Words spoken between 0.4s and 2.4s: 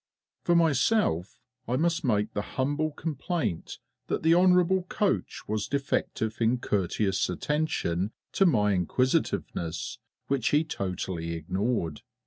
For myself, I must make